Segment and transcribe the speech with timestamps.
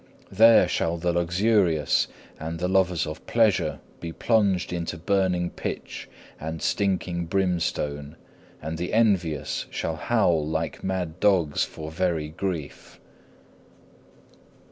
[0.31, 2.07] There shall the luxurious
[2.39, 8.15] and the lovers of pleasure be plunged into burning pitch and stinking brimstone,
[8.63, 12.99] and the envious shall howl like mad dogs for very grief.